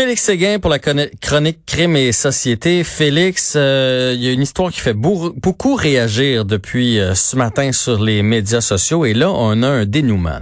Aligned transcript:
Félix 0.00 0.22
Séguin 0.22 0.58
pour 0.58 0.70
la 0.70 0.78
chronique 0.78 1.66
Crime 1.66 1.94
et 1.94 2.12
Société. 2.12 2.84
Félix, 2.84 3.52
euh, 3.54 4.14
il 4.16 4.24
y 4.24 4.30
a 4.30 4.32
une 4.32 4.40
histoire 4.40 4.70
qui 4.70 4.80
fait 4.80 4.94
beaucoup 4.94 5.74
réagir 5.74 6.46
depuis 6.46 6.98
euh, 6.98 7.12
ce 7.12 7.36
matin 7.36 7.70
sur 7.72 8.02
les 8.02 8.22
médias 8.22 8.62
sociaux 8.62 9.04
et 9.04 9.12
là, 9.12 9.30
on 9.30 9.62
a 9.62 9.68
un 9.68 9.84
dénouement. 9.84 10.40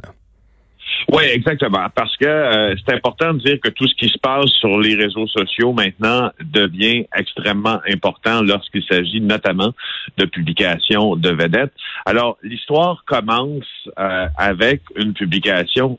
Oui, 1.10 1.24
exactement. 1.24 1.88
Parce 1.92 2.16
que 2.18 2.24
euh, 2.24 2.76
c'est 2.76 2.94
important 2.94 3.34
de 3.34 3.40
dire 3.40 3.58
que 3.60 3.70
tout 3.70 3.88
ce 3.88 3.94
qui 3.96 4.08
se 4.08 4.18
passe 4.18 4.48
sur 4.60 4.78
les 4.78 4.94
réseaux 4.94 5.26
sociaux 5.26 5.72
maintenant 5.72 6.30
devient 6.40 7.06
extrêmement 7.16 7.80
important 7.92 8.42
lorsqu'il 8.42 8.84
s'agit 8.88 9.20
notamment 9.20 9.72
de 10.18 10.24
publications 10.24 11.16
de 11.16 11.30
vedettes. 11.30 11.72
Alors, 12.06 12.38
l'histoire 12.44 13.02
commence 13.08 13.66
avec 14.36 14.82
une 14.94 15.14
publication 15.14 15.98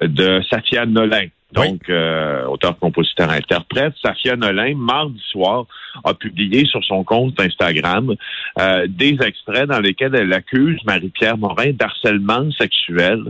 de 0.00 0.42
Safia 0.50 0.86
Nolin 0.86 1.26
donc 1.52 1.88
euh, 1.88 2.44
auteur, 2.44 2.78
compositeur, 2.78 3.30
interprète. 3.30 3.94
Safia 4.02 4.36
Nolin, 4.36 4.74
mardi 4.76 5.20
soir, 5.30 5.64
a 6.04 6.12
publié 6.12 6.66
sur 6.66 6.84
son 6.84 7.04
compte 7.04 7.40
Instagram 7.40 8.14
euh, 8.58 8.86
des 8.86 9.16
extraits 9.24 9.66
dans 9.66 9.80
lesquels 9.80 10.14
elle 10.14 10.32
accuse 10.34 10.78
Marie-Pierre 10.84 11.38
Morin 11.38 11.72
d'harcèlement 11.72 12.50
sexuel. 12.52 13.22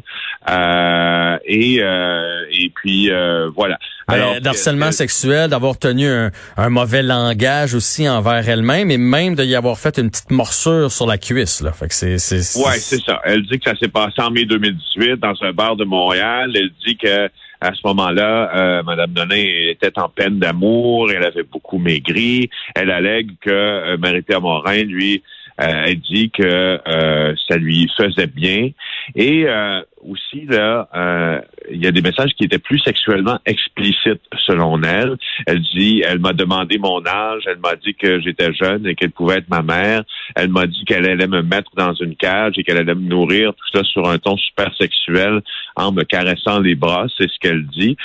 Euh, 0.50 1.38
et, 1.44 1.76
et 1.76 2.72
puis, 2.74 3.10
voilà. 3.54 3.78
Ben, 4.08 4.14
Alors, 4.14 4.40
d'harcèlement 4.40 4.90
sexuel, 4.90 5.50
d'avoir 5.50 5.78
tenu 5.78 6.08
un, 6.08 6.70
mauvais 6.70 7.02
langage 7.02 7.74
aussi 7.74 8.08
envers 8.08 8.48
elle-même 8.48 8.90
et 8.90 8.98
même 8.98 9.36
d'y 9.36 9.54
avoir 9.54 9.78
fait 9.78 9.98
une 9.98 10.10
petite 10.10 10.30
morsure 10.30 10.90
sur 10.90 11.06
la 11.06 11.18
cuisse. 11.18 11.60
Là. 11.60 11.72
Fait 11.72 11.88
que 11.88 11.94
c'est, 11.94 12.18
c'est, 12.18 12.58
Ouais, 12.58 12.78
c'est 12.78 13.00
ça. 13.02 13.20
Elle 13.24 13.42
dit 13.42 13.60
que 13.60 13.70
ça 13.70 13.76
s'est 13.76 13.88
passé 13.88 14.20
en 14.22 14.30
mai 14.30 14.44
2018 14.44 15.16
dans 15.16 15.34
un 15.42 15.52
bar 15.52 15.76
de 15.76 15.84
Montréal. 15.84 16.50
Elle 16.54 16.70
dit 16.86 16.96
que 16.96 17.28
à 17.60 17.74
ce 17.74 17.80
moment-là, 17.86 18.50
euh, 18.54 18.82
Mme 18.84 19.10
Donin 19.12 19.44
était 19.70 19.98
en 19.98 20.08
peine 20.08 20.38
d'amour, 20.38 21.10
elle 21.10 21.24
avait 21.24 21.42
beaucoup 21.42 21.78
maigri. 21.78 22.50
Elle 22.74 22.90
allègue 22.90 23.32
que 23.40 23.50
euh, 23.50 23.96
Marie-Pierre 23.98 24.40
Morin, 24.40 24.84
lui, 24.84 25.22
euh, 25.60 25.86
elle 25.86 26.00
dit 26.00 26.30
que 26.30 26.80
euh, 26.86 27.34
ça 27.48 27.56
lui 27.56 27.90
faisait 27.96 28.28
bien. 28.28 28.70
Et 29.16 29.46
aussi, 30.00 30.44
là, 30.46 31.42
il 31.70 31.82
y 31.82 31.86
a 31.86 31.90
des 31.90 32.02
messages 32.02 32.30
qui 32.34 32.44
étaient 32.44 32.58
plus 32.58 32.78
sexuellement 32.78 33.38
explicites 33.46 34.22
selon 34.46 34.80
elle. 34.82 35.16
Elle 35.46 35.60
dit, 35.74 36.02
elle 36.06 36.20
m'a 36.20 36.32
demandé 36.32 36.78
mon 36.78 37.04
âge, 37.06 37.42
elle 37.46 37.58
m'a 37.58 37.74
dit 37.74 37.94
que 37.94 38.20
j'étais 38.20 38.52
jeune 38.52 38.86
et 38.86 38.94
qu'elle 38.94 39.10
pouvait 39.10 39.38
être 39.38 39.48
ma 39.48 39.62
mère. 39.62 40.04
Elle 40.36 40.50
m'a 40.50 40.66
dit 40.66 40.84
qu'elle 40.84 41.08
allait 41.08 41.26
me 41.26 41.42
mettre 41.42 41.70
dans 41.76 41.94
une 41.94 42.14
cage 42.14 42.54
et 42.58 42.64
qu'elle 42.64 42.76
allait 42.76 42.94
me 42.94 43.08
nourrir, 43.08 43.54
tout 43.54 43.78
ça 43.78 43.82
sur 43.84 44.08
un 44.08 44.18
ton 44.18 44.36
super 44.36 44.72
sexuel 44.76 45.42
en 45.78 45.92
me 45.92 46.02
caressant 46.02 46.60
les 46.60 46.74
bras, 46.74 47.06
c'est 47.16 47.28
ce 47.28 47.38
qu'elle 47.40 47.66
dit. 47.66 47.96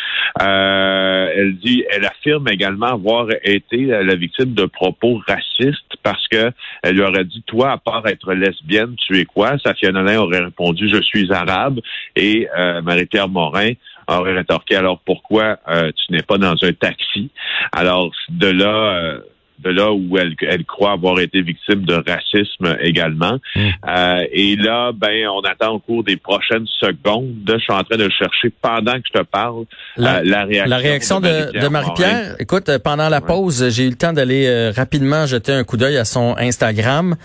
Euh, 0.42 1.28
elle 1.36 1.58
dit, 1.58 1.84
elle 1.90 2.06
affirme 2.06 2.48
également 2.48 2.88
avoir 2.88 3.28
été 3.44 3.86
la 3.86 4.16
victime 4.16 4.54
de 4.54 4.66
propos 4.66 5.22
racistes 5.28 5.94
parce 6.04 6.28
que 6.28 6.52
elle 6.84 6.96
lui 6.96 7.02
aurait 7.02 7.26
dit, 7.26 7.44
toi, 7.48 7.72
à 7.72 7.78
part 7.78 8.08
être 8.08 8.34
lesbienne, 8.34 8.96
tu 8.98 9.20
es 9.20 9.26
quoi? 9.26 9.58
Safia 9.60 9.92
Nolin 9.92 10.18
aurait 10.18 10.40
répondu, 10.40 10.88
je 10.90 11.02
suis 11.02 11.32
arabe. 11.32 11.80
Et 12.16 12.48
euh, 12.58 12.82
Marie-Pierre 12.82 13.30
Morin 13.30 13.72
aurait 14.08 14.34
rétorqué, 14.34 14.76
alors 14.76 15.00
pourquoi 15.06 15.58
euh, 15.70 15.92
tu 15.96 16.12
n'es 16.12 16.22
pas 16.22 16.38
dans 16.38 16.56
un 16.62 16.74
taxi? 16.74 17.32
Alors, 17.72 18.12
de 18.30 18.48
là, 18.48 18.98
euh, 18.98 19.20
de 19.60 19.70
là 19.70 19.92
où 19.92 20.18
elle, 20.18 20.36
elle 20.42 20.66
croit 20.66 20.92
avoir 20.92 21.20
été 21.20 21.42
victime 21.42 21.86
de 21.86 21.94
racisme 21.94 22.78
également. 22.82 23.40
Hmm. 23.56 23.70
Euh, 23.88 24.26
et 24.32 24.56
là, 24.56 24.92
ben, 24.94 25.28
on 25.28 25.42
attend 25.42 25.74
au 25.74 25.80
cours 25.80 26.04
des 26.04 26.18
prochaines 26.18 26.68
secondes. 26.80 27.36
Je 27.48 27.58
suis 27.60 27.74
en 27.74 27.84
train 27.84 27.98
de 27.98 28.10
chercher 28.10 28.52
pendant 28.62 28.94
que 28.94 29.08
je 29.14 29.20
te 29.20 29.24
parle 29.24 29.66
la, 29.98 30.20
réaction. 30.46 30.66
La 30.70 30.78
réaction 30.78 31.20
de, 31.20 31.68
Marie-Pierre. 31.68 32.36
Écoute, 32.40 32.70
pendant 32.84 33.10
la 33.10 33.22
pause, 33.22 33.70
j'ai 33.70 33.86
eu 33.86 33.90
le 33.90 33.96
temps 33.96 34.14
d'aller 34.14 34.72
rapidement 34.72 35.26
jeter 35.26 35.54
un 35.54 35.64
coup 35.64 35.78
d'œil 35.78 35.98
à 35.98 36.06
son 36.06 36.36
Instagram. 36.38 37.16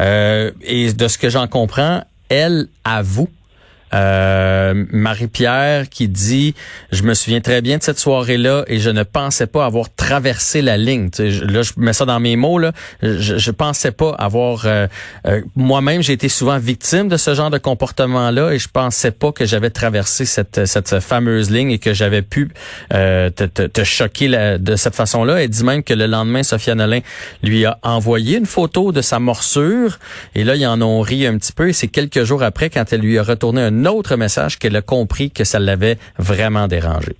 et 0.00 0.92
de 0.92 1.08
ce 1.08 1.18
que 1.18 1.28
j'en 1.28 1.46
comprends, 1.46 2.02
elle 2.28 2.66
avoue 2.84 3.28
euh, 3.94 4.84
Marie-Pierre 4.90 5.88
qui 5.88 6.08
dit, 6.08 6.54
je 6.90 7.02
me 7.02 7.14
souviens 7.14 7.40
très 7.40 7.60
bien 7.60 7.78
de 7.78 7.82
cette 7.82 7.98
soirée-là 7.98 8.64
et 8.66 8.78
je 8.78 8.90
ne 8.90 9.02
pensais 9.02 9.46
pas 9.46 9.66
avoir 9.66 9.94
traversé 9.94 10.62
la 10.62 10.76
ligne. 10.76 11.10
là, 11.18 11.62
je 11.62 11.72
mets 11.76 11.92
ça 11.92 12.04
dans 12.04 12.20
mes 12.20 12.36
mots. 12.36 12.58
Là, 12.58 12.72
je, 13.02 13.38
je 13.38 13.50
pensais 13.50 13.92
pas 13.92 14.10
avoir. 14.18 14.62
Euh, 14.66 14.86
euh, 15.26 15.42
moi-même, 15.56 16.02
j'ai 16.02 16.14
été 16.14 16.28
souvent 16.28 16.58
victime 16.58 17.08
de 17.08 17.16
ce 17.16 17.34
genre 17.34 17.50
de 17.50 17.58
comportement-là 17.58 18.52
et 18.52 18.58
je 18.58 18.68
pensais 18.68 19.10
pas 19.10 19.32
que 19.32 19.44
j'avais 19.44 19.70
traversé 19.70 20.24
cette, 20.24 20.66
cette 20.66 21.00
fameuse 21.00 21.50
ligne 21.50 21.70
et 21.70 21.78
que 21.78 21.92
j'avais 21.94 22.22
pu 22.22 22.48
te, 22.90 23.28
te, 23.28 23.66
te, 23.66 23.84
choquer 23.84 24.58
de 24.58 24.76
cette 24.76 24.94
façon-là. 24.94 25.42
Elle 25.42 25.50
dit 25.50 25.64
même 25.64 25.82
que 25.82 25.94
le 25.94 26.06
lendemain, 26.06 26.42
Sophia 26.42 26.74
Nolin 26.74 27.00
lui 27.42 27.64
a 27.66 27.78
envoyé 27.82 28.38
une 28.38 28.46
photo 28.46 28.92
de 28.92 29.00
sa 29.02 29.18
morsure 29.18 29.98
et 30.34 30.44
là, 30.44 30.56
ils 30.56 30.66
en 30.66 30.80
ont 30.82 31.00
ri 31.00 31.26
un 31.26 31.36
petit 31.38 31.52
peu. 31.52 31.68
Et 31.68 31.72
c'est 31.72 31.88
quelques 31.88 32.24
jours 32.24 32.42
après, 32.42 32.70
quand 32.70 32.84
elle 32.92 33.00
lui 33.00 33.18
a 33.18 33.22
retourné 33.22 33.60
un 33.60 33.81
autre 33.86 34.16
message 34.16 34.58
qu'elle 34.58 34.76
a 34.76 34.82
compris 34.82 35.30
que 35.30 35.44
ça 35.44 35.58
l'avait 35.58 35.98
vraiment 36.18 36.68
dérangé. 36.68 37.16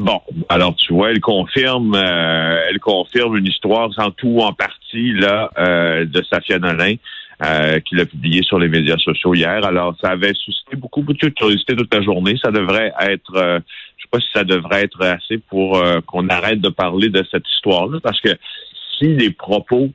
Bon, 0.00 0.18
alors 0.48 0.74
tu 0.76 0.94
vois, 0.94 1.10
elle 1.10 1.20
confirme, 1.20 1.94
euh, 1.94 2.60
elle 2.70 2.80
confirme 2.80 3.36
une 3.36 3.46
histoire 3.46 3.90
en 3.98 4.10
tout 4.10 4.28
ou 4.28 4.40
en 4.40 4.54
partie 4.54 5.12
là 5.12 5.50
euh, 5.58 6.06
de 6.06 6.22
Safia 6.22 6.58
Nolin. 6.58 6.94
Euh, 7.42 7.80
qu'il 7.80 7.98
a 8.00 8.04
publié 8.04 8.42
sur 8.42 8.58
les 8.58 8.68
médias 8.68 8.98
sociaux 8.98 9.32
hier. 9.32 9.64
Alors, 9.64 9.96
ça 9.98 10.10
avait 10.10 10.34
suscité 10.34 10.76
beaucoup, 10.76 11.00
de 11.00 11.28
curiosité 11.30 11.74
toute 11.74 11.94
la 11.94 12.02
journée. 12.02 12.34
Ça 12.36 12.50
devrait 12.50 12.92
être, 13.00 13.34
euh, 13.34 13.58
je 13.96 14.02
sais 14.02 14.08
pas 14.10 14.20
si 14.20 14.26
ça 14.34 14.44
devrait 14.44 14.82
être 14.82 15.02
assez 15.02 15.38
pour 15.48 15.82
qu'on 16.04 16.28
arrête 16.28 16.60
de 16.60 16.68
parler 16.68 17.08
de 17.08 17.24
cette 17.30 17.48
histoire-là, 17.48 17.98
parce 18.02 18.20
que 18.20 18.28
si 18.98 19.06
les 19.16 19.30
propos 19.30 19.88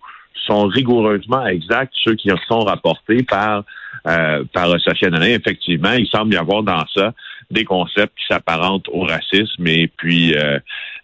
sont 0.45 0.67
rigoureusement 0.67 1.45
exacts, 1.45 1.93
ceux 2.03 2.15
qui 2.15 2.29
sont 2.47 2.59
rapportés 2.59 3.23
par 3.23 3.63
euh, 4.07 4.43
par 4.53 4.67
Nolin. 4.67 5.33
Effectivement, 5.33 5.93
il 5.93 6.07
semble 6.07 6.33
y 6.33 6.37
avoir 6.37 6.61
dans 6.61 6.85
ça 6.93 7.13
des 7.49 7.63
concepts 7.63 8.13
qui 8.17 8.25
s'apparentent 8.29 8.87
au 8.89 9.01
racisme 9.01 9.65
et 9.65 9.87
puis 9.87 10.35
euh, 10.35 10.59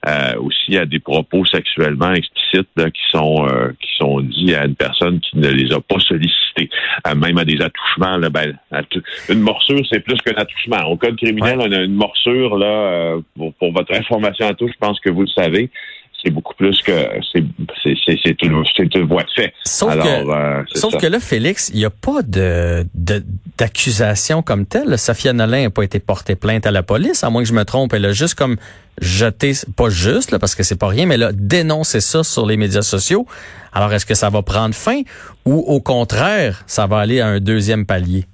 euh, 0.08 0.36
aussi 0.40 0.78
à 0.78 0.86
des 0.86 1.00
propos 1.00 1.44
sexuellement 1.46 2.14
explicites 2.14 2.70
qui 2.76 3.02
sont 3.12 3.48
qui 3.80 3.90
sont 3.98 4.22
dits 4.22 4.54
à 4.54 4.66
une 4.66 4.76
personne 4.76 5.20
qui 5.20 5.38
ne 5.38 5.50
les 5.50 5.74
a 5.74 5.80
pas 5.80 6.00
sollicités, 6.00 6.70
même 7.16 7.38
à 7.40 7.46
des 7.46 7.60
attouchements. 7.62 8.18
Là, 8.18 8.30
ben, 8.30 8.56
une 9.30 9.42
morsure, 9.42 9.82
c'est 9.92 10.02
plus 10.02 10.20
qu'un 10.22 10.36
attouchement. 10.36 10.84
Au 10.88 10.98
code 10.98 11.16
criminel, 11.18 11.58
on 11.60 11.72
a 11.72 11.82
une 11.82 11.96
morsure 11.96 12.58
là. 12.58 13.18
Pour, 13.36 13.54
pour, 13.56 13.72
votre 13.72 13.94
information 13.96 14.48
à 14.48 14.54
tous, 14.54 14.68
je 14.68 14.78
pense 14.80 15.00
que 15.00 15.10
vous 15.10 15.22
le 15.22 15.28
savez 15.28 15.72
c'est 16.24 16.32
beaucoup 16.32 16.54
plus 16.56 16.82
que 16.82 16.92
c'est 17.32 17.44
c'est 18.24 18.42
une, 18.44 18.64
une 18.78 19.08
voie 19.08 19.24
de 19.24 19.30
fait. 19.36 19.54
Sauf 19.64 19.96
que, 19.96 20.08
euh, 20.08 20.64
sauf 20.74 20.98
que 20.98 21.08
là, 21.08 21.20
Félix, 21.20 21.70
il 21.74 21.78
n'y 21.78 21.86
a 21.86 21.90
pas 21.90 22.22
de 22.22 22.86
d'accusation 23.58 24.42
comme 24.42 24.66
telle. 24.66 24.98
Safia 24.98 25.34
Nolin 25.34 25.64
n'a 25.64 25.70
pas 25.70 25.84
été 25.84 26.00
portée 26.00 26.36
plainte 26.36 26.66
à 26.66 26.72
la 26.72 26.84
police, 26.84 27.24
à 27.24 27.30
moins 27.30 27.44
que 27.44 27.48
je 27.48 27.54
me 27.54 27.66
trompe. 27.66 27.94
Elle 27.94 28.06
a 28.06 28.14
juste 28.14 28.36
comme 28.36 28.58
jeté, 29.00 29.54
pas 29.76 29.90
juste 29.90 30.32
là, 30.32 30.40
parce 30.40 30.56
que 30.56 30.64
c'est 30.64 30.76
pas 30.76 30.88
rien, 30.88 31.06
mais 31.06 31.16
elle 31.16 31.24
a 31.24 31.32
dénoncé 31.32 32.02
ça 32.02 32.24
sur 32.24 32.46
les 32.46 32.58
médias 32.58 32.82
sociaux. 32.82 33.26
Alors, 33.74 33.94
est-ce 33.94 34.06
que 34.06 34.16
ça 34.16 34.30
va 34.30 34.42
prendre 34.42 34.76
fin 34.76 35.02
ou 35.46 35.60
au 35.60 35.80
contraire, 35.80 36.64
ça 36.68 36.88
va 36.88 37.00
aller 37.00 37.22
à 37.22 37.28
un 37.28 37.40
deuxième 37.40 37.86
palier? 37.86 38.26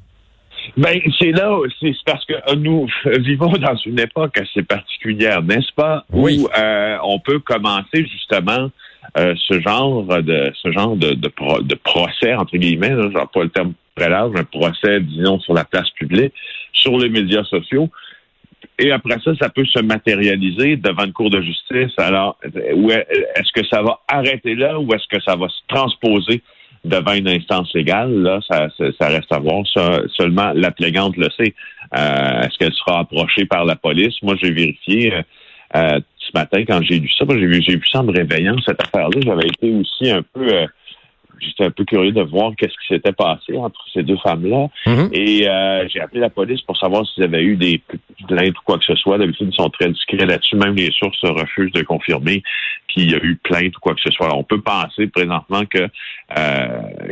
Ben, 0.75 1.00
c'est 1.19 1.31
là, 1.31 1.58
c'est 1.80 1.96
parce 2.06 2.25
que 2.25 2.56
nous 2.56 2.88
vivons 3.19 3.52
dans 3.52 3.75
une 3.86 4.00
époque 4.00 4.38
assez 4.38 4.64
particulière, 4.64 5.42
n'est-ce 5.42 5.72
pas? 5.74 6.06
Oui. 6.12 6.40
Où 6.40 6.50
euh, 6.58 6.98
on 7.04 7.19
peut 7.19 7.40
commencer 7.40 8.06
justement 8.06 8.69
euh, 9.18 9.34
ce 9.48 9.60
genre 9.62 10.04
de 10.04 10.52
ce 10.62 10.72
genre 10.72 10.96
de, 10.96 11.14
de, 11.14 11.75
procès, 11.75 12.34
entre 12.34 12.58
guillemets, 12.58 12.90
là, 12.90 13.10
genre 13.10 13.30
pas 13.30 13.44
le 13.44 13.50
terme 13.50 13.74
très 13.96 14.10
large, 14.10 14.34
un 14.36 14.44
procès, 14.44 15.00
disons, 15.00 15.40
sur 15.40 15.54
la 15.54 15.64
place 15.64 15.90
publique, 15.92 16.34
sur 16.74 16.98
les 16.98 17.10
médias 17.10 17.44
sociaux. 17.46 17.90
Et 18.80 18.92
après 18.92 19.18
ça, 19.24 19.31
ça 19.40 19.50
peut 19.50 19.66
se 19.66 19.80
matérialiser 19.80 20.75
devant 20.75 21.06
une 21.06 21.14
cour 21.14 21.30
de 21.30 21.42
justice. 21.42 21.94
Alors, 21.98 22.38
est-ce 22.44 23.52
que 23.54 23.66
ça 23.68 23.81
va 23.81 24.00
arrêter 24.08 24.56
là 24.56 24.80
ou 24.80 24.94
est-ce 24.94 25.08
que 25.10 25.22
ça 25.24 25.36
va 25.36 25.48
se 25.48 25.62
transposer 25.68 26.44
devant 26.85 27.13
une 27.13 27.27
instance 27.27 27.74
légale, 27.74 28.13
là, 28.21 28.39
ça, 28.50 28.68
ça, 29.00 29.07
reste 29.07 29.31
à 29.31 29.39
voir. 29.39 29.63
seulement 30.15 30.51
la 30.53 30.71
plaignante 30.71 31.18
le 31.18 31.29
sait. 31.38 31.53
Euh, 31.97 32.41
est-ce 32.41 32.57
qu'elle 32.57 32.74
sera 32.74 33.00
approchée 33.00 33.45
par 33.45 33.65
la 33.65 33.75
police? 33.75 34.15
Moi, 34.21 34.35
j'ai 34.41 34.51
vérifié. 34.51 35.13
Euh, 35.13 35.21
euh, 35.75 36.00
ce 36.18 36.31
matin 36.33 36.63
quand 36.68 36.81
j'ai 36.81 37.00
lu 37.00 37.09
ça. 37.18 37.25
J'ai 37.29 37.45
vu, 37.45 37.59
vu 37.59 37.81
ça 37.91 38.00
en 38.00 38.03
me 38.03 38.12
réveillant, 38.12 38.56
cette 38.65 38.81
affaire-là. 38.81 39.19
J'avais 39.24 39.47
été 39.47 39.71
aussi 39.71 40.09
un 40.09 40.21
peu 40.33 40.47
euh, 40.47 40.68
j'étais 41.39 41.66
un 41.66 41.72
peu 41.72 41.86
curieux 41.86 42.12
de 42.12 42.22
voir 42.22 42.51
qu'est-ce 42.57 42.74
qui 42.74 42.94
s'était 42.94 43.12
passé 43.12 43.56
entre 43.57 43.80
ces 43.94 44.04
deux 44.04 44.18
femmes-là. 44.18 44.68
Mhm. 44.86 45.10
Et 45.12 45.48
euh, 45.48 45.88
j'ai 45.88 46.00
appelé 46.00 46.22
la 46.22 46.30
police 46.30 46.62
pour 46.62 46.78
savoir 46.78 47.06
s'ils 47.07 47.24
avaient 47.24 47.44
eu 47.44 47.56
des 47.56 47.81
plaintes 48.28 48.57
ou 48.57 48.62
quoi 48.66 48.78
que 48.78 48.86
ce 48.86 48.95
soit. 48.95 49.18
D'habitude, 49.18 49.50
ils 49.51 49.56
sont 49.56 49.69
très 49.69 49.89
discrets 49.89 50.25
là-dessus. 50.25 50.56
Même 50.56 50.75
les 50.75 50.92
sources 50.92 51.24
refusent 51.24 51.72
de 51.72 51.84
confirmer 51.84 52.44
qu'il 52.88 53.12
y 53.12 53.16
a 53.16 53.18
eu 53.18 53.36
plainte 53.36 53.75
ou 53.78 53.80
quoi 53.80 53.94
que 53.94 54.01
ce 54.01 54.12
soit. 54.12 54.36
on 54.36 54.44
peut 54.44 54.62
penser 54.62 55.07
présentement 55.07 55.66
que 55.66 55.88
euh, 56.38 56.68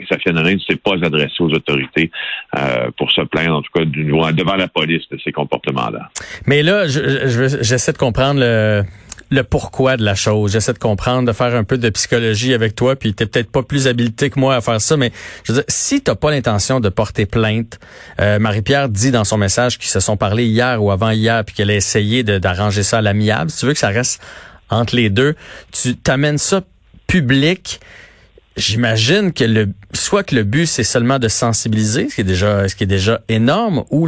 Safia 0.10 0.32
Nolin 0.32 0.56
ne 0.56 0.60
s'est 0.60 0.78
pas 0.78 0.94
adressée 1.02 1.42
aux 1.42 1.54
autorités 1.54 2.12
euh, 2.58 2.90
pour 2.98 3.12
se 3.12 3.22
plaindre, 3.22 3.58
en 3.58 3.62
tout 3.62 3.72
cas, 3.74 3.86
du, 3.86 4.06
devant 4.06 4.56
la 4.56 4.68
police 4.68 5.04
de 5.10 5.18
ces 5.24 5.32
comportements-là. 5.32 6.10
Mais 6.46 6.64
là, 6.64 6.88
j'essaie 6.88 7.94
de 7.94 7.98
comprendre 7.98 8.40
le 8.40 8.84
le 9.30 9.44
pourquoi 9.44 9.98
de 9.98 10.04
la 10.04 10.16
chose. 10.16 10.52
J'essaie 10.52 10.74
de 10.74 10.80
comprendre, 10.80 11.28
de 11.28 11.34
faire 11.34 11.56
un 11.56 11.64
peu 11.64 11.78
de 11.78 11.90
psychologie 11.90 12.54
avec 12.54 12.76
toi, 12.76 12.96
puis 12.96 13.14
t'es 13.14 13.26
peut-être 13.26 13.52
pas 13.52 13.64
plus 13.64 13.88
habilité 13.88 14.30
que 14.30 14.40
moi 14.40 14.56
à 14.56 14.62
faire 14.62 14.82
ça, 14.82 14.98
mais 14.98 15.12
je 15.44 15.52
veux 15.52 15.60
dire, 15.60 15.66
si 15.68 16.02
t'as 16.02 16.16
pas 16.16 16.32
l'intention 16.32 16.80
de 16.80 16.90
porter 16.90 17.26
plainte, 17.26 17.80
euh, 18.20 18.40
Marie-Pierre 18.40 18.90
dit 18.90 19.12
dans 19.12 19.24
son 19.24 19.38
message 19.38 19.78
qu'ils 19.78 19.90
se 19.90 20.00
sont 20.00 20.18
parlé 20.18 20.46
hier 20.46 20.84
ou 20.84 20.92
avant 20.92 21.12
hier, 21.12 21.44
puis 21.44 21.56
qu'elle 21.56 21.72
a 21.72 21.76
essayé 21.76 22.24
d'arranger 22.24 22.84
ça 22.84 23.00
à 23.00 23.02
l'amiable. 23.02 23.50
Si 23.52 23.60
tu 23.60 23.66
veux 23.66 23.74
que 23.74 23.80
ça 23.80 23.90
reste 23.90 24.22
entre 24.70 24.96
les 24.96 25.10
deux, 25.10 25.36
tu 25.72 25.96
t'amènes 25.96 26.38
ça 26.38 26.62
public. 27.08 27.80
J'imagine 28.58 29.34
que 29.34 29.44
le 29.44 29.70
soit 29.94 30.24
que 30.24 30.34
le 30.34 30.44
but 30.44 30.66
c'est 30.66 30.86
seulement 30.86 31.20
de 31.20 31.28
sensibiliser, 31.28 32.10
ce 32.10 32.16
qui 32.16 32.22
est 32.22 32.26
déjà 32.26 32.68
ce 32.70 32.76
qui 32.76 32.86
est 32.86 32.88
déjà 32.88 33.22
énorme, 33.28 33.84
ou 33.90 34.08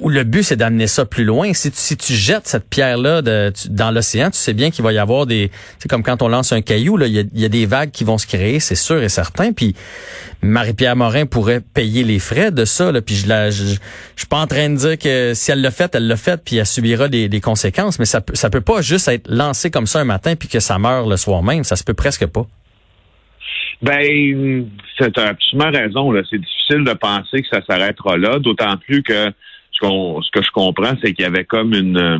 ou 0.00 0.08
le 0.08 0.24
but 0.24 0.42
c'est 0.42 0.56
d'amener 0.56 0.86
ça 0.86 1.04
plus 1.04 1.24
loin. 1.24 1.52
Si 1.52 1.70
tu, 1.70 1.76
si 1.78 1.96
tu 1.96 2.12
jettes 2.12 2.46
cette 2.46 2.68
pierre-là 2.68 3.22
dans 3.22 3.90
l'océan, 3.90 4.30
tu 4.30 4.38
sais 4.38 4.52
bien 4.52 4.70
qu'il 4.70 4.84
va 4.84 4.92
y 4.92 4.98
avoir 4.98 5.26
des, 5.26 5.50
c'est 5.78 5.88
comme 5.88 6.02
quand 6.02 6.22
on 6.22 6.28
lance 6.28 6.52
un 6.52 6.62
caillou, 6.62 6.96
là, 6.96 7.06
il 7.06 7.28
y 7.34 7.44
a, 7.44 7.48
des 7.48 7.66
vagues 7.66 7.90
qui 7.90 8.04
vont 8.04 8.18
se 8.18 8.26
créer, 8.26 8.60
c'est 8.60 8.74
sûr 8.74 9.02
et 9.02 9.08
certain. 9.08 9.52
Puis 9.52 9.74
Marie-Pierre 10.42 10.96
Morin 10.96 11.26
pourrait 11.26 11.60
payer 11.60 12.04
les 12.04 12.18
frais 12.18 12.50
de 12.50 12.64
ça. 12.64 12.92
Là, 12.92 13.00
puis 13.00 13.14
je, 13.14 13.28
la, 13.28 13.50
je, 13.50 13.64
suis 13.64 14.26
pas 14.28 14.38
en 14.38 14.46
train 14.46 14.68
de 14.68 14.76
dire 14.76 14.98
que 14.98 15.32
si 15.34 15.50
elle 15.50 15.60
l'a 15.60 15.70
fait, 15.70 15.94
elle 15.94 16.06
l'a 16.06 16.16
fait, 16.16 16.42
puis 16.44 16.56
elle 16.56 16.66
subira 16.66 17.08
des, 17.08 17.28
des 17.28 17.40
conséquences. 17.40 17.98
Mais 17.98 18.04
ça, 18.04 18.20
ça 18.34 18.50
peut 18.50 18.60
pas 18.60 18.82
juste 18.82 19.08
être 19.08 19.28
lancé 19.28 19.70
comme 19.70 19.86
ça 19.86 20.00
un 20.00 20.04
matin 20.04 20.34
puis 20.36 20.48
que 20.48 20.60
ça 20.60 20.78
meurt 20.78 21.08
le 21.08 21.16
soir 21.16 21.42
même. 21.42 21.64
Ça 21.64 21.76
se 21.76 21.84
peut 21.84 21.94
presque 21.94 22.26
pas. 22.26 22.46
Ben, 23.82 24.68
c'est 24.98 25.18
absolument 25.18 25.70
raison. 25.70 26.10
Là. 26.10 26.22
C'est 26.30 26.38
difficile 26.38 26.84
de 26.84 26.92
penser 26.94 27.42
que 27.42 27.48
ça 27.50 27.60
s'arrêtera 27.66 28.16
là, 28.16 28.38
d'autant 28.38 28.76
plus 28.78 29.02
que 29.02 29.32
ce, 29.80 30.30
que 30.30 30.42
je 30.42 30.50
comprends, 30.50 30.94
c'est 31.02 31.12
qu'il 31.12 31.24
y 31.24 31.28
avait 31.28 31.44
comme 31.44 31.74
une 31.74 31.96
euh, 31.96 32.18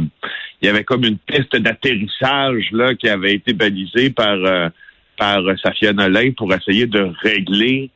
il 0.63 0.67
y 0.67 0.69
avait 0.69 0.85
comme 0.85 1.05
une 1.05 1.19
piste 1.19 1.57
d'atterrissage 1.57 2.69
là 2.73 2.95
qui 2.95 3.09
avait 3.09 3.35
été 3.35 3.53
balisée 3.53 4.11
par 4.11 4.37
euh, 4.37 4.69
par 5.17 5.43
Safia 5.63 5.93
Nolin 5.93 6.33
pour 6.37 6.53
essayer 6.55 6.87
de 6.87 7.11
régler 7.23 7.91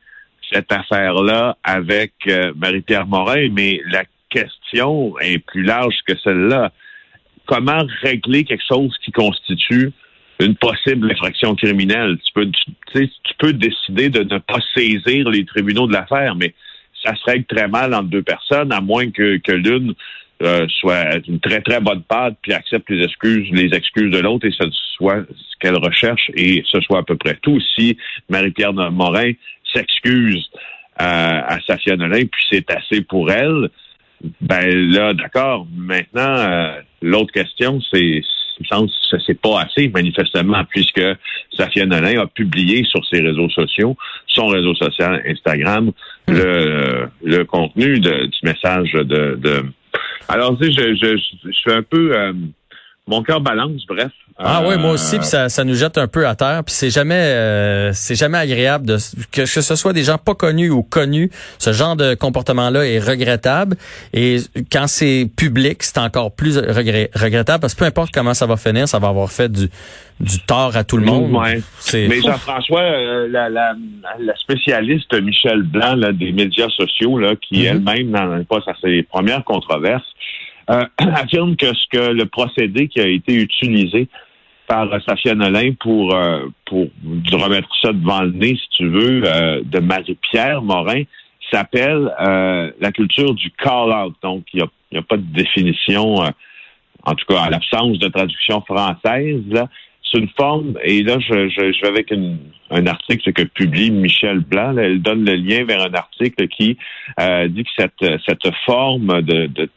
cette 0.52 0.72
affaire-là 0.72 1.56
avec 1.62 2.12
euh, 2.28 2.52
Marie-Pierre 2.56 3.06
Morin, 3.06 3.48
mais 3.52 3.80
la 3.90 4.04
question 4.28 5.18
est 5.20 5.38
plus 5.38 5.62
large 5.62 5.96
que 6.06 6.16
celle-là. 6.18 6.72
Comment 7.46 7.82
régler 8.02 8.44
quelque 8.44 8.64
chose 8.68 8.96
qui 9.04 9.12
constitue 9.12 9.92
une 10.40 10.56
possible 10.56 11.10
infraction 11.10 11.54
criminelle? 11.54 12.18
Tu 12.24 12.32
peux, 12.32 12.50
tu, 12.92 13.08
tu 13.08 13.34
peux 13.38 13.52
décider 13.52 14.08
de 14.08 14.22
ne 14.22 14.38
pas 14.38 14.60
saisir 14.74 15.28
les 15.28 15.44
tribunaux 15.44 15.86
de 15.86 15.92
l'affaire, 15.92 16.34
mais 16.36 16.54
ça 17.04 17.14
se 17.14 17.24
règle 17.24 17.44
très 17.46 17.68
mal 17.68 17.94
entre 17.94 18.08
deux 18.08 18.22
personnes, 18.22 18.72
à 18.72 18.80
moins 18.80 19.10
que, 19.10 19.38
que 19.38 19.52
l'une 19.52 19.94
euh, 20.42 20.66
soit 20.68 21.18
une 21.28 21.40
très, 21.40 21.60
très 21.60 21.80
bonne 21.80 22.02
patte, 22.02 22.36
puis 22.42 22.52
accepte 22.52 22.88
les 22.88 23.04
excuses, 23.04 23.48
les 23.52 23.74
excuses 23.74 24.10
de 24.10 24.18
l'autre, 24.18 24.46
et 24.46 24.52
ce 24.52 24.70
soit 24.96 25.24
ce 25.28 25.58
qu'elle 25.60 25.76
recherche, 25.76 26.30
et 26.34 26.62
ce 26.70 26.80
soit 26.80 27.00
à 27.00 27.02
peu 27.02 27.16
près 27.16 27.36
tout. 27.42 27.60
Si 27.76 27.96
Marie-Pierre 28.28 28.72
Morin 28.72 29.32
s'excuse 29.72 30.50
à, 30.96 31.54
à 31.54 31.60
Safia 31.60 31.96
Nolin, 31.96 32.24
puis 32.24 32.42
c'est 32.50 32.70
assez 32.70 33.02
pour 33.02 33.30
elle, 33.30 33.68
ben 34.40 34.68
là, 34.90 35.14
d'accord. 35.14 35.66
Maintenant, 35.74 36.36
euh, 36.36 36.80
l'autre 37.02 37.32
question, 37.32 37.80
c'est 37.92 38.22
ça 38.68 39.16
c'est 39.26 39.40
pas 39.40 39.62
assez, 39.62 39.88
manifestement, 39.88 40.64
puisque 40.68 41.02
Safia 41.56 41.86
Nolin 41.86 42.20
a 42.20 42.26
publié 42.26 42.84
sur 42.84 43.04
ses 43.06 43.20
réseaux 43.20 43.48
sociaux, 43.50 43.96
son 44.26 44.46
réseau 44.46 44.74
social 44.74 45.22
Instagram, 45.26 45.92
hmm. 46.28 46.32
le, 46.32 47.08
le 47.22 47.44
contenu 47.44 48.00
de, 48.00 48.26
du 48.26 48.38
message 48.42 48.92
de, 48.92 49.36
de... 49.36 49.62
Alors, 50.28 50.56
tu 50.58 50.66
sais, 50.66 50.72
je, 50.72 50.94
je, 50.94 51.16
je, 51.44 51.52
suis 51.52 51.72
un 51.72 51.82
peu... 51.82 52.16
Euh, 52.16 52.32
mon 53.10 53.22
cœur 53.22 53.40
balance, 53.40 53.84
bref. 53.88 54.12
Ah 54.42 54.62
oui, 54.66 54.78
moi 54.78 54.92
aussi, 54.92 55.18
puis 55.18 55.26
ça, 55.26 55.50
ça 55.50 55.64
nous 55.64 55.74
jette 55.74 55.98
un 55.98 56.06
peu 56.06 56.26
à 56.26 56.34
terre. 56.34 56.62
Puis 56.64 56.74
c'est 56.74 56.88
jamais, 56.88 57.14
euh, 57.14 57.90
c'est 57.92 58.14
jamais 58.14 58.38
agréable 58.38 58.86
de 58.86 58.96
que, 59.30 59.44
ce 59.44 59.76
soit 59.76 59.92
des 59.92 60.04
gens 60.04 60.16
pas 60.16 60.34
connus 60.34 60.70
ou 60.70 60.82
connus. 60.82 61.30
Ce 61.58 61.72
genre 61.74 61.94
de 61.94 62.14
comportement-là 62.14 62.86
est 62.86 63.00
regrettable. 63.00 63.76
Et 64.14 64.38
quand 64.72 64.86
c'est 64.86 65.28
public, 65.36 65.82
c'est 65.82 65.98
encore 65.98 66.34
plus 66.34 66.56
regrettable 66.56 67.60
parce 67.60 67.74
que 67.74 67.80
peu 67.80 67.84
importe 67.84 68.12
comment 68.14 68.32
ça 68.32 68.46
va 68.46 68.56
finir, 68.56 68.88
ça 68.88 68.98
va 68.98 69.08
avoir 69.08 69.30
fait 69.30 69.52
du, 69.52 69.68
du 70.20 70.40
tort 70.46 70.74
à 70.74 70.84
tout 70.84 70.96
le 70.96 71.04
monde. 71.04 71.32
Ouais. 71.32 71.60
Mais 71.92 72.22
Jean-François, 72.22 72.80
euh, 72.80 73.28
la, 73.28 73.50
la, 73.50 73.74
la, 74.18 74.36
spécialiste 74.36 75.12
Michel 75.20 75.64
Blanc 75.64 75.96
là, 75.96 76.12
des 76.12 76.32
médias 76.32 76.68
sociaux, 76.70 77.18
là, 77.18 77.34
qui 77.36 77.64
mm-hmm. 77.64 77.66
elle-même 77.66 78.10
dans 78.10 78.44
pas 78.44 78.62
à 78.66 78.74
ses 78.80 79.02
premières 79.02 79.44
controverses, 79.44 80.06
euh, 80.70 80.84
affirme 80.98 81.56
que 81.56 81.74
ce 81.74 81.86
que 81.90 82.12
le 82.12 82.26
procédé 82.26 82.88
qui 82.88 83.00
a 83.00 83.06
été 83.06 83.34
utilisé 83.34 84.08
par 84.66 84.88
Safia 85.02 85.34
Nolin 85.34 85.72
pour, 85.80 86.14
euh, 86.14 86.46
pour 86.64 86.86
remettre 87.32 87.68
ça 87.82 87.92
devant 87.92 88.22
le 88.22 88.30
nez, 88.30 88.56
si 88.56 88.68
tu 88.76 88.88
veux, 88.88 89.22
euh, 89.24 89.62
de 89.64 89.80
Marie-Pierre 89.80 90.62
Morin, 90.62 91.02
s'appelle 91.50 92.14
la 92.78 92.92
culture 92.92 93.34
du 93.34 93.50
call-out. 93.50 94.14
Donc, 94.22 94.44
il 94.54 94.62
n'y 94.92 94.98
a, 94.98 95.00
a, 95.00 95.02
pas 95.02 95.16
de 95.16 95.22
définition, 95.22 96.14
en 97.02 97.14
tout 97.16 97.26
cas, 97.26 97.40
à 97.40 97.50
l'absence 97.50 97.98
de 97.98 98.06
traduction 98.06 98.60
française, 98.60 99.42
là, 99.48 99.66
c'est 100.10 100.18
une 100.18 100.28
forme, 100.36 100.74
et 100.82 101.02
là, 101.02 101.18
je, 101.20 101.48
je, 101.48 101.82
vais 101.82 101.88
avec 101.88 102.12
un 102.70 102.86
article 102.86 103.32
que 103.32 103.42
publie 103.42 103.90
Michel 103.90 104.40
Blanc. 104.40 104.76
elle 104.76 105.02
donne 105.02 105.24
le 105.24 105.34
lien 105.34 105.64
vers 105.64 105.82
un 105.82 105.94
article 105.94 106.48
qui 106.48 106.76
euh, 107.20 107.48
dit 107.48 107.64
que 107.64 107.70
cette, 107.76 108.20
cette 108.26 108.54
forme 108.64 109.22
de, 109.22 109.46
de 109.46 109.68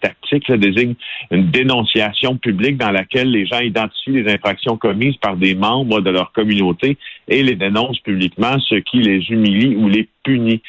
tactique 0.00 0.50
désigne 0.52 0.94
une 1.30 1.50
dénonciation 1.50 2.36
publique 2.36 2.76
dans 2.76 2.90
laquelle 2.90 3.30
les 3.30 3.46
gens 3.46 3.60
identifient 3.60 4.22
les 4.22 4.32
infractions 4.32 4.76
commises 4.76 5.16
par 5.16 5.36
des 5.36 5.54
membres 5.54 6.00
de 6.00 6.10
leur 6.10 6.32
communauté 6.32 6.96
et 7.28 7.42
les 7.42 7.54
dénoncent 7.54 8.00
publiquement, 8.00 8.58
ce 8.60 8.76
qui 8.76 8.98
les 8.98 9.24
humilie 9.30 9.76
ou 9.76 9.88
les 9.88 10.08
punit 10.22 10.62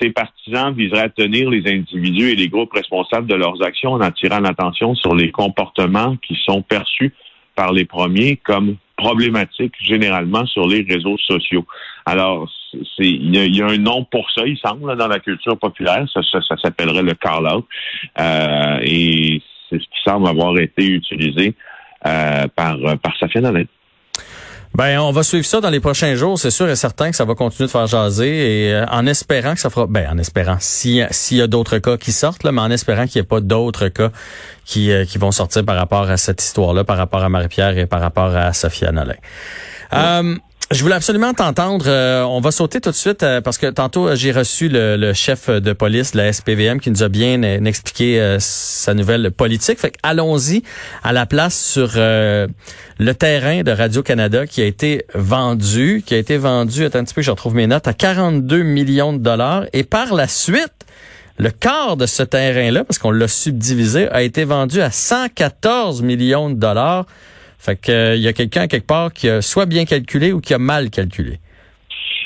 ces 0.00 0.10
partisans 0.10 0.72
viseraient 0.74 1.04
à 1.04 1.08
tenir 1.08 1.50
les 1.50 1.66
individus 1.66 2.30
et 2.30 2.36
les 2.36 2.48
groupes 2.48 2.72
responsables 2.72 3.26
de 3.26 3.34
leurs 3.34 3.60
actions 3.62 3.92
en 3.92 4.00
attirant 4.00 4.38
l'attention 4.38 4.94
sur 4.94 5.14
les 5.14 5.32
comportements 5.32 6.16
qui 6.18 6.38
sont 6.44 6.62
perçus 6.62 7.12
par 7.58 7.72
les 7.72 7.84
premiers 7.84 8.36
comme 8.36 8.76
problématique 8.96 9.74
généralement 9.80 10.46
sur 10.46 10.68
les 10.68 10.86
réseaux 10.88 11.18
sociaux. 11.18 11.66
Alors, 12.06 12.48
il 12.98 13.56
y, 13.56 13.62
a 13.62 13.66
un 13.66 13.78
nom 13.78 14.04
pour 14.04 14.30
ça, 14.30 14.42
il 14.46 14.56
semble, 14.58 14.96
dans 14.96 15.08
la 15.08 15.18
culture 15.18 15.58
populaire. 15.58 16.06
Ça, 16.14 16.20
ça, 16.30 16.56
s'appellerait 16.62 17.02
le 17.02 17.14
call-out. 17.14 17.66
Euh, 18.20 18.78
et 18.82 19.42
c'est 19.68 19.80
ce 19.80 19.84
qui 19.84 20.00
semble 20.04 20.28
avoir 20.28 20.56
été 20.58 20.86
utilisé 20.86 21.54
euh, 22.06 22.46
par, 22.54 22.76
par 23.02 23.16
Safia 23.18 23.40
ben, 24.74 24.98
on 25.00 25.10
va 25.10 25.22
suivre 25.22 25.46
ça 25.46 25.60
dans 25.60 25.70
les 25.70 25.80
prochains 25.80 26.14
jours. 26.14 26.38
C'est 26.38 26.50
sûr 26.50 26.68
et 26.68 26.76
certain 26.76 27.10
que 27.10 27.16
ça 27.16 27.24
va 27.24 27.34
continuer 27.34 27.66
de 27.66 27.70
faire 27.72 27.86
jaser 27.86 28.68
et 28.68 28.74
euh, 28.74 28.86
en 28.90 29.06
espérant 29.06 29.54
que 29.54 29.60
ça 29.60 29.70
fera, 29.70 29.86
ben, 29.86 30.08
en 30.10 30.18
espérant, 30.18 30.56
s'il 30.60 31.06
y 31.30 31.40
a 31.40 31.46
d'autres 31.46 31.78
cas 31.78 31.96
qui 31.96 32.12
sortent, 32.12 32.44
là, 32.44 32.52
mais 32.52 32.60
en 32.60 32.70
espérant 32.70 33.06
qu'il 33.06 33.20
n'y 33.20 33.24
ait 33.24 33.28
pas 33.28 33.40
d'autres 33.40 33.88
cas 33.88 34.10
qui, 34.64 34.92
euh, 34.92 35.04
qui 35.04 35.18
vont 35.18 35.32
sortir 35.32 35.64
par 35.64 35.76
rapport 35.76 36.10
à 36.10 36.16
cette 36.16 36.42
histoire-là, 36.42 36.84
par 36.84 36.96
rapport 36.96 37.22
à 37.22 37.28
Marie-Pierre 37.28 37.76
et 37.78 37.86
par 37.86 38.00
rapport 38.00 38.36
à 38.36 38.52
Sophia 38.52 38.92
Nolin. 38.92 39.14
Euh, 39.94 40.36
je 40.70 40.82
voulais 40.82 40.96
absolument 40.96 41.32
t'entendre. 41.32 41.86
Euh, 41.88 42.22
on 42.24 42.40
va 42.40 42.50
sauter 42.50 42.80
tout 42.80 42.90
de 42.90 42.94
suite 42.94 43.22
euh, 43.22 43.40
parce 43.40 43.56
que 43.56 43.68
tantôt 43.68 44.08
euh, 44.08 44.16
j'ai 44.16 44.32
reçu 44.32 44.68
le, 44.70 45.14
chef 45.14 45.48
de 45.48 45.72
police 45.72 46.14
la 46.14 46.30
SPVM 46.30 46.78
qui 46.78 46.90
nous 46.90 47.02
a 47.02 47.08
bien 47.08 47.42
expliqué 47.42 48.36
sa 48.38 48.92
nouvelle 48.92 49.30
politique. 49.30 49.78
Fait 49.78 49.94
allons-y 50.02 50.62
à 51.02 51.12
la 51.14 51.24
place 51.24 51.58
sur 51.58 51.92
le 51.96 53.12
terrain 53.14 53.62
de 53.62 53.70
Radio 53.70 54.02
Canada 54.02 54.46
qui 54.46 54.60
a 54.60 54.66
été 54.66 55.06
vendu, 55.14 56.02
qui 56.04 56.14
a 56.14 56.18
été 56.18 56.36
vendu. 56.36 56.84
Attends 56.84 56.98
un 56.98 57.04
petit 57.04 57.14
peu, 57.14 57.22
je 57.22 57.30
retrouve 57.30 57.54
mes 57.54 57.66
notes 57.66 57.88
à 57.88 57.94
42 57.94 58.62
millions 58.62 59.12
de 59.12 59.18
dollars 59.18 59.64
et 59.72 59.84
par 59.84 60.14
la 60.14 60.28
suite. 60.28 60.72
Le 61.38 61.50
quart 61.50 61.96
de 61.96 62.06
ce 62.06 62.24
terrain-là, 62.24 62.84
parce 62.84 62.98
qu'on 62.98 63.12
l'a 63.12 63.28
subdivisé, 63.28 64.08
a 64.08 64.22
été 64.22 64.44
vendu 64.44 64.80
à 64.82 64.90
114 64.90 66.02
millions 66.02 66.50
de 66.50 66.56
dollars. 66.56 67.06
Fait 67.58 67.76
que 67.76 67.90
euh, 67.90 68.16
il 68.16 68.22
y 68.22 68.28
a 68.28 68.32
quelqu'un 68.32 68.66
quelque 68.66 68.86
part 68.86 69.12
qui 69.12 69.28
a 69.28 69.42
soit 69.42 69.66
bien 69.66 69.84
calculé 69.84 70.32
ou 70.32 70.40
qui 70.40 70.54
a 70.54 70.58
mal 70.58 70.90
calculé. 70.90 71.40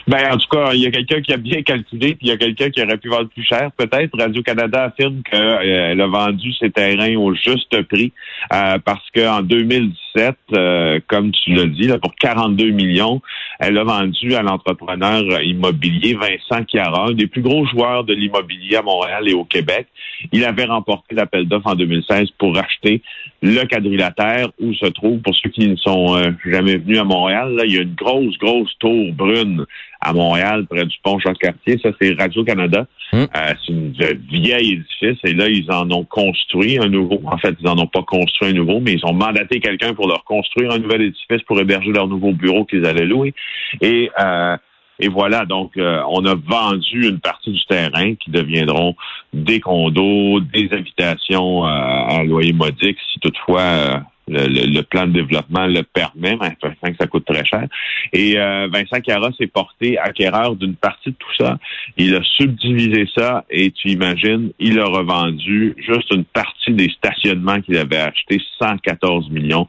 Ben, 0.08 0.32
en 0.32 0.36
tout 0.36 0.48
cas, 0.48 0.72
il 0.74 0.80
y 0.80 0.86
a 0.86 0.90
quelqu'un 0.90 1.20
qui 1.20 1.32
a 1.32 1.36
bien 1.36 1.62
calculé, 1.62 2.14
puis 2.14 2.26
il 2.26 2.28
y 2.28 2.32
a 2.32 2.36
quelqu'un 2.36 2.70
qui 2.70 2.82
aurait 2.82 2.96
pu 2.96 3.08
vendre 3.08 3.28
plus 3.28 3.44
cher. 3.44 3.70
Peut-être 3.76 4.18
Radio-Canada 4.18 4.84
affirme 4.84 5.22
qu'elle 5.22 6.00
euh, 6.00 6.04
a 6.04 6.06
vendu 6.08 6.52
ses 6.54 6.70
terrains 6.70 7.14
au 7.16 7.34
juste 7.34 7.82
prix 7.82 8.12
euh, 8.52 8.78
parce 8.84 9.08
qu'en 9.14 9.42
2017, 9.42 10.02
2017, 10.14 10.36
euh, 10.54 11.00
comme 11.08 11.32
tu 11.32 11.54
l'as 11.54 11.66
dit, 11.66 11.86
là, 11.86 11.98
pour 11.98 12.14
42 12.16 12.70
millions, 12.70 13.20
elle 13.58 13.78
a 13.78 13.84
vendu 13.84 14.34
à 14.34 14.42
l'entrepreneur 14.42 15.42
immobilier 15.42 16.14
Vincent 16.14 16.64
Chiara, 16.66 17.06
un 17.08 17.12
des 17.12 17.26
plus 17.26 17.42
gros 17.42 17.66
joueurs 17.66 18.04
de 18.04 18.14
l'immobilier 18.14 18.76
à 18.76 18.82
Montréal 18.82 19.28
et 19.28 19.34
au 19.34 19.44
Québec. 19.44 19.86
Il 20.32 20.44
avait 20.44 20.64
remporté 20.64 21.14
l'appel 21.14 21.46
d'offres 21.46 21.68
en 21.68 21.74
2016 21.74 22.30
pour 22.38 22.56
acheter 22.58 23.02
le 23.42 23.66
quadrilatère 23.66 24.48
où 24.60 24.72
se 24.72 24.86
trouve, 24.86 25.18
pour 25.18 25.34
ceux 25.34 25.50
qui 25.50 25.68
ne 25.68 25.74
sont 25.76 26.16
euh, 26.16 26.30
jamais 26.46 26.76
venus 26.76 27.00
à 27.00 27.04
Montréal, 27.04 27.54
là, 27.56 27.64
il 27.66 27.74
y 27.74 27.78
a 27.78 27.82
une 27.82 27.94
grosse, 27.94 28.38
grosse 28.38 28.72
tour 28.78 29.12
brune 29.12 29.66
à 30.00 30.12
Montréal, 30.12 30.64
près 30.70 30.84
du 30.84 30.96
pont 31.02 31.18
Jacques-Cartier. 31.18 31.78
Ça, 31.82 31.90
c'est 32.00 32.14
Radio-Canada. 32.18 32.86
Hum. 33.12 33.26
Euh, 33.36 33.54
c'est 33.66 33.72
une 33.72 33.92
vieille 34.30 34.72
édifice 34.74 35.18
et 35.24 35.34
là, 35.34 35.48
ils 35.48 35.70
en 35.72 35.90
ont 35.90 36.04
construit 36.04 36.78
un 36.78 36.88
nouveau. 36.88 37.20
En 37.24 37.36
fait, 37.36 37.54
ils 37.58 37.66
n'en 37.66 37.76
ont 37.78 37.88
pas 37.88 38.02
construit 38.02 38.50
un 38.50 38.52
nouveau, 38.52 38.80
mais 38.80 38.92
ils 38.92 39.04
ont 39.04 39.12
mandaté 39.12 39.58
quelqu'un 39.58 39.92
pour 39.92 40.06
leur 40.06 40.22
construire 40.24 40.70
un 40.70 40.78
nouvel 40.78 41.02
édifice 41.02 41.42
pour 41.46 41.60
héberger 41.60 41.90
leur 41.90 42.06
nouveau 42.06 42.32
bureau 42.32 42.64
qu'ils 42.64 42.86
allaient 42.86 43.06
louer. 43.06 43.34
Et 43.80 44.08
euh, 44.20 44.56
et 45.02 45.08
voilà, 45.08 45.44
donc 45.44 45.76
euh, 45.76 46.00
on 46.08 46.24
a 46.24 46.34
vendu 46.34 47.08
une 47.08 47.20
partie 47.20 47.50
du 47.50 47.64
terrain 47.66 48.14
qui 48.14 48.30
deviendront 48.30 48.94
des 49.34 49.60
condos, 49.60 50.40
des 50.40 50.68
habitations 50.72 51.64
à 51.64 52.22
loyer 52.24 52.52
modique, 52.52 52.98
si 53.12 53.18
toutefois 53.20 54.02
le, 54.28 54.82
plan 54.82 55.06
de 55.06 55.12
développement 55.12 55.66
le 55.66 55.82
permet, 55.82 56.36
mais 56.40 56.56
que 56.56 56.96
ça 56.98 57.06
coûte 57.06 57.24
très 57.24 57.44
cher. 57.44 57.66
Et 58.12 58.38
euh, 58.38 58.68
Vincent 58.72 59.00
Cara 59.00 59.30
s'est 59.38 59.46
porté 59.46 59.98
acquéreur 59.98 60.56
d'une 60.56 60.74
partie 60.74 61.10
de 61.10 61.16
tout 61.16 61.34
ça. 61.38 61.58
Il 61.96 62.14
a 62.14 62.22
subdivisé 62.22 63.08
ça 63.16 63.44
et 63.50 63.70
tu 63.70 63.88
imagines, 63.88 64.52
il 64.58 64.78
a 64.78 64.84
revendu 64.84 65.74
juste 65.78 66.12
une 66.12 66.24
partie 66.24 66.72
des 66.72 66.90
stationnements 66.90 67.60
qu'il 67.60 67.76
avait 67.76 67.98
acheté, 67.98 68.40
114 68.60 69.30
millions. 69.30 69.66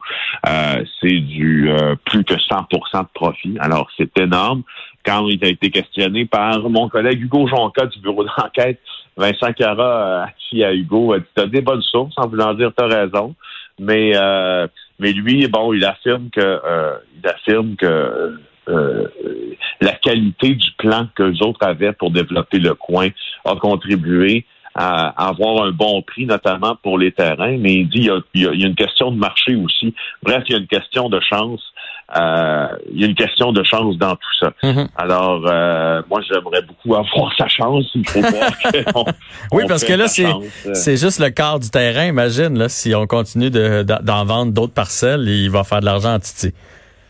Euh, 0.48 0.84
c'est 1.00 1.20
du 1.20 1.70
euh, 1.70 1.96
plus 2.04 2.24
que 2.24 2.34
100% 2.34 3.02
de 3.02 3.08
profit. 3.12 3.56
Alors, 3.60 3.90
c'est 3.96 4.16
énorme. 4.18 4.62
Quand 5.04 5.28
il 5.28 5.44
a 5.44 5.48
été 5.48 5.70
questionné 5.70 6.24
par 6.24 6.68
mon 6.70 6.88
collègue 6.88 7.20
Hugo 7.20 7.46
Jonca 7.46 7.86
du 7.86 7.98
bureau 8.00 8.24
d'enquête, 8.24 8.80
Vincent 9.16 9.52
Cara 9.52 10.24
a 10.24 10.28
dit 10.52 10.64
à 10.64 10.72
Hugo, 10.72 11.14
tu 11.34 11.42
as 11.42 11.46
des 11.46 11.60
bonnes 11.60 11.82
sources 11.82 12.14
en 12.16 12.26
voulant 12.26 12.54
dire 12.54 12.72
tu 12.76 12.82
as 12.82 12.88
raison. 12.88 13.34
Mais 13.78 14.12
euh, 14.14 14.66
mais 14.98 15.12
lui, 15.12 15.46
bon, 15.48 15.72
il 15.72 15.84
affirme 15.84 16.30
que 16.30 16.40
euh, 16.40 16.96
il 17.16 17.28
affirme 17.28 17.76
que 17.76 18.38
euh, 18.68 19.08
la 19.80 19.92
qualité 19.92 20.54
du 20.54 20.70
plan 20.78 21.08
que 21.14 21.24
les 21.24 21.42
autres 21.42 21.66
avaient 21.66 21.92
pour 21.92 22.10
développer 22.10 22.58
le 22.58 22.74
coin 22.74 23.08
a 23.44 23.56
contribué 23.56 24.46
à 24.74 25.28
avoir 25.28 25.64
un 25.64 25.70
bon 25.70 26.02
prix, 26.02 26.26
notamment 26.26 26.76
pour 26.82 26.98
les 26.98 27.12
terrains, 27.12 27.56
mais 27.58 27.74
il 27.74 27.88
dit 27.88 28.08
il 28.34 28.42
y 28.42 28.46
a, 28.46 28.52
une 28.52 28.74
question 28.74 29.12
de 29.12 29.16
marché 29.16 29.54
aussi. 29.54 29.94
Bref, 30.22 30.42
il 30.48 30.52
y 30.52 30.54
a 30.56 30.58
une 30.58 30.66
question 30.66 31.08
de 31.08 31.20
chance. 31.20 31.62
Euh, 32.16 32.66
il 32.92 33.00
y 33.00 33.04
a 33.04 33.06
une 33.06 33.14
question 33.14 33.52
de 33.52 33.62
chance 33.64 33.96
dans 33.96 34.14
tout 34.14 34.36
ça. 34.38 34.52
Mm-hmm. 34.62 34.88
Alors, 34.96 35.42
euh, 35.46 36.02
moi, 36.10 36.20
j'aimerais 36.28 36.62
beaucoup 36.62 36.94
avoir 36.94 37.34
sa 37.36 37.48
chance. 37.48 37.84
Il 37.94 38.06
faut 38.08 38.20
voir 38.20 38.52
oui, 39.52 39.64
parce 39.66 39.84
que 39.84 39.94
là, 39.94 40.06
c'est 40.06 40.28
c'est 40.74 40.96
juste 40.96 41.18
le 41.18 41.30
quart 41.30 41.58
du 41.58 41.70
terrain. 41.70 42.06
Imagine, 42.06 42.58
là, 42.58 42.68
si 42.68 42.94
on 42.94 43.06
continue 43.06 43.50
d'en 43.50 44.24
vendre 44.24 44.52
d'autres 44.52 44.74
parcelles, 44.74 45.26
il 45.26 45.50
va 45.50 45.64
faire 45.64 45.80
de 45.80 45.86
l'argent 45.86 46.14
en 46.14 46.18
titi. 46.18 46.52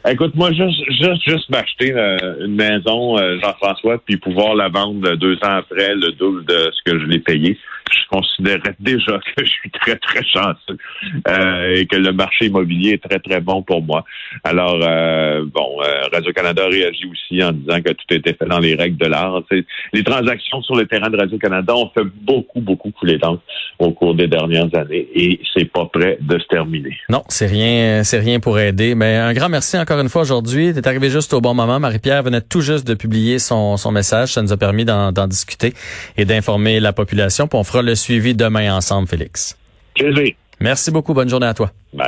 Écoute, 0.07 0.35
moi, 0.35 0.53
juste, 0.53 0.79
juste, 0.91 1.23
juste 1.27 1.49
m'acheter 1.49 1.93
euh, 1.95 2.45
une 2.45 2.57
maison, 2.57 3.19
euh, 3.19 3.39
Jean-François, 3.43 3.99
puis 4.05 4.19
pouvoir 4.19 4.55
la 4.55 4.69
vendre 4.69 5.17
deux 5.17 5.37
ans 5.37 5.57
après 5.57 5.95
le 5.95 6.13
double 6.13 6.45
de 6.45 6.71
ce 6.73 6.91
que 6.91 6.99
je 6.99 7.07
l'ai 7.07 7.21
payé 7.21 7.59
je 7.91 8.09
considérais 8.09 8.75
déjà 8.81 9.19
que 9.37 9.45
je 9.45 9.51
suis 9.51 9.71
très, 9.71 9.97
très 9.97 10.23
chanceux 10.25 10.79
euh, 11.29 11.75
et 11.75 11.87
que 11.87 11.97
le 11.97 12.13
marché 12.13 12.47
immobilier 12.47 12.93
est 12.93 13.09
très, 13.09 13.19
très 13.19 13.41
bon 13.41 13.63
pour 13.63 13.83
moi. 13.83 14.05
Alors, 14.43 14.79
euh, 14.83 15.45
bon, 15.53 15.81
euh, 15.83 16.03
Radio-Canada 16.13 16.67
réagit 16.67 17.07
aussi 17.11 17.43
en 17.43 17.53
disant 17.53 17.81
que 17.81 17.93
tout 17.93 18.15
était 18.15 18.35
fait 18.35 18.47
dans 18.47 18.59
les 18.59 18.75
règles 18.75 18.97
de 18.97 19.07
l'art. 19.07 19.43
Les 19.93 20.05
transactions 20.05 20.63
sur 20.63 20.77
le 20.77 20.87
terrain 20.87 21.11
de 21.11 21.17
Radio-Canada 21.17 21.75
ont 21.75 21.91
fait 21.97 22.05
beaucoup, 22.23 22.61
beaucoup 22.61 22.91
couler 22.91 23.19
d'encre 23.19 23.43
au 23.79 23.93
cours 23.93 24.15
des 24.15 24.29
dernières 24.29 24.75
années 24.75 25.09
et 25.15 25.41
c'est 25.55 25.71
pas 25.71 25.87
prêt 25.87 26.19
de 26.21 26.39
se 26.39 26.47
terminer. 26.47 26.97
Non, 27.09 27.23
c'est 27.29 27.47
rien, 27.47 28.05
c'est 28.05 28.21
rien 28.21 28.41
pour 28.41 28.59
aider. 28.59 28.95
Mais 28.95 29.17
un 29.17 29.33
grand 29.33 29.49
merci 29.49 29.79
encore 29.79 30.01
une 30.01 30.09
fois 30.09 30.23
aujourd'hui. 30.23 30.73
T'es 30.75 30.87
arrivé 30.87 31.11
juste 31.11 31.33
au 31.35 31.41
bon 31.41 31.55
moment. 31.55 31.81
Marie-Pierre 31.81 32.23
venait 32.23 32.41
tout 32.41 32.61
juste 32.61 32.87
de 32.87 32.95
publier 32.95 33.39
son, 33.39 33.77
son 33.77 33.93
message. 33.93 34.33
Ça 34.33 34.43
nous 34.43 34.53
a 34.53 34.57
permis 34.57 34.85
d'en 34.85 35.27
discuter 35.27 35.75
et 36.17 36.25
d'informer 36.25 36.81
la 36.81 36.93
population. 36.93 37.49
Le 37.85 37.95
suivi 37.95 38.35
demain 38.35 38.75
ensemble, 38.75 39.09
Félix. 39.09 39.57
Merci 40.61 40.91
beaucoup. 40.91 41.15
Bonne 41.15 41.29
journée 41.29 41.47
à 41.47 41.55
toi. 41.55 41.71
Bye. 41.93 42.03